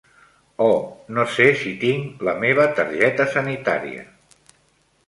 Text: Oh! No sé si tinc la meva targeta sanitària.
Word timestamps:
Oh! 0.67 0.79
No 1.17 1.25
sé 1.35 1.47
si 1.59 1.75
tinc 1.83 2.25
la 2.29 2.35
meva 2.45 2.67
targeta 2.81 3.31
sanitària. 3.39 4.09